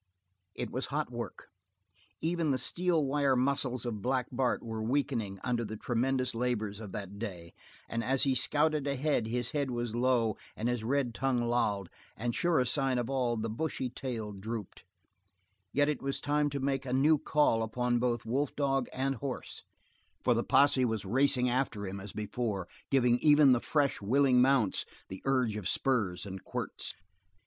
It 0.55 0.71
was 0.71 0.87
hot 0.87 1.11
work. 1.11 1.49
Even 2.21 2.49
the 2.49 2.57
steel 2.57 3.05
wire 3.05 3.35
muscles 3.35 3.85
of 3.85 4.01
Black 4.01 4.25
Bart 4.31 4.63
were 4.63 4.81
weakening 4.81 5.39
under 5.43 5.63
the 5.63 5.77
tremendous 5.77 6.33
labors 6.33 6.79
of 6.79 6.91
that 6.93 7.19
day, 7.19 7.53
and 7.87 8.03
as 8.03 8.23
he 8.23 8.33
scouted 8.33 8.87
ahead 8.87 9.27
his 9.27 9.51
head 9.51 9.69
was 9.69 9.93
low 9.93 10.37
and 10.55 10.67
his 10.67 10.83
red 10.83 11.13
tongue 11.13 11.37
lolled, 11.43 11.87
and 12.17 12.33
surest 12.33 12.73
sign 12.73 12.97
of 12.97 13.11
all, 13.11 13.37
the 13.37 13.47
bushy 13.47 13.91
tail 13.91 14.31
drooped; 14.31 14.83
yet 15.71 15.87
it 15.87 16.01
was 16.01 16.19
time 16.19 16.49
to 16.49 16.59
make 16.59 16.83
a 16.87 16.93
new 16.93 17.19
call 17.19 17.61
upon 17.61 17.99
both 17.99 18.25
wolf 18.25 18.55
dog 18.55 18.89
and 18.91 19.17
horse, 19.17 19.63
for 20.23 20.33
the 20.33 20.43
posse 20.43 20.83
was 20.83 21.05
racing 21.05 21.47
after 21.47 21.85
him 21.85 21.99
as 21.99 22.11
before, 22.11 22.67
giving 22.89 23.19
even 23.19 23.51
the 23.51 23.61
fresh, 23.61 24.01
willing 24.01 24.41
mounts 24.41 24.83
the 25.09 25.21
urge 25.25 25.55
of 25.55 25.69
spurs 25.69 26.25
and 26.25 26.43
quirts. 26.43 26.95